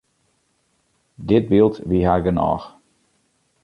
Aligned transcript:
Dit 1.29 1.47
byld 1.49 1.75
wie 1.89 2.05
har 2.07 2.21
genôch. 2.25 2.65